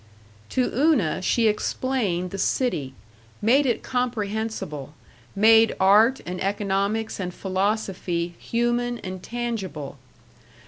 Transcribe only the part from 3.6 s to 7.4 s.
it comprehensible, made art and economics and